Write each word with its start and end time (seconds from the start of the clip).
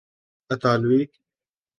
اطالوی 0.51 1.01